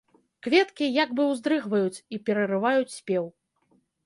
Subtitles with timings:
[0.45, 3.25] Кветкі як бы ўздрыгваюць і перарываюць спеў.